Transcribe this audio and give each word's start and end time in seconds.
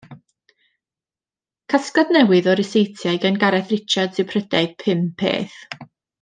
Casgliad 1.73 2.13
newydd 2.15 2.49
o 2.53 2.55
ryseitiau 2.61 3.21
gan 3.27 3.37
Gareth 3.45 3.71
Richards 3.75 4.23
yw 4.25 4.29
Prydau 4.33 4.73
Pum 4.83 5.05
Peth. 5.23 5.61